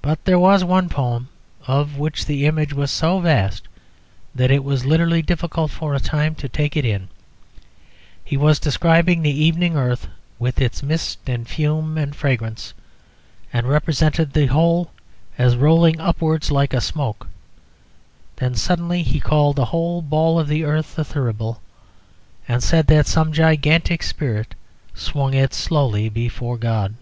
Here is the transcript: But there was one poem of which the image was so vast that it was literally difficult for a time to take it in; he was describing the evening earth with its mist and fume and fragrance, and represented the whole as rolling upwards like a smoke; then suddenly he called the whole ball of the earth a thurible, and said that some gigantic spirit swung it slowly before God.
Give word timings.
But 0.00 0.26
there 0.26 0.38
was 0.38 0.62
one 0.62 0.88
poem 0.88 1.28
of 1.66 1.98
which 1.98 2.26
the 2.26 2.46
image 2.46 2.72
was 2.72 2.92
so 2.92 3.18
vast 3.18 3.66
that 4.32 4.48
it 4.52 4.62
was 4.62 4.84
literally 4.84 5.22
difficult 5.22 5.72
for 5.72 5.92
a 5.92 5.98
time 5.98 6.36
to 6.36 6.48
take 6.48 6.76
it 6.76 6.84
in; 6.84 7.08
he 8.24 8.36
was 8.36 8.60
describing 8.60 9.22
the 9.22 9.44
evening 9.44 9.74
earth 9.74 10.06
with 10.38 10.60
its 10.60 10.84
mist 10.84 11.18
and 11.28 11.48
fume 11.48 11.98
and 11.98 12.14
fragrance, 12.14 12.74
and 13.52 13.68
represented 13.68 14.34
the 14.34 14.46
whole 14.46 14.92
as 15.36 15.56
rolling 15.56 15.98
upwards 15.98 16.52
like 16.52 16.72
a 16.72 16.80
smoke; 16.80 17.26
then 18.36 18.54
suddenly 18.54 19.02
he 19.02 19.18
called 19.18 19.56
the 19.56 19.64
whole 19.74 20.00
ball 20.00 20.38
of 20.38 20.46
the 20.46 20.62
earth 20.62 20.96
a 20.96 21.02
thurible, 21.02 21.60
and 22.46 22.62
said 22.62 22.86
that 22.86 23.08
some 23.08 23.32
gigantic 23.32 24.04
spirit 24.04 24.54
swung 24.94 25.34
it 25.34 25.52
slowly 25.52 26.08
before 26.08 26.56
God. 26.56 26.94